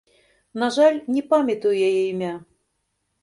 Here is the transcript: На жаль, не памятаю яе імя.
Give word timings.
На 0.61 0.69
жаль, 0.77 0.97
не 1.17 1.21
памятаю 1.33 1.73
яе 1.89 2.01
імя. 2.13 2.31